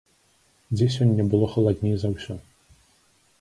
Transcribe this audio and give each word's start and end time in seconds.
Дзе 0.77 0.87
сёння 0.95 1.23
было 1.33 1.51
халадней 1.53 1.95
за 2.05 2.11
ўсё? 2.15 2.39